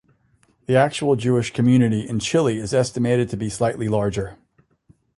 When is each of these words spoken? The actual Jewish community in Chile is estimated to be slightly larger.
The 0.65 0.75
actual 0.75 1.15
Jewish 1.15 1.53
community 1.53 2.09
in 2.09 2.17
Chile 2.21 2.57
is 2.57 2.73
estimated 2.73 3.29
to 3.29 3.37
be 3.37 3.51
slightly 3.51 3.87
larger. 3.87 4.35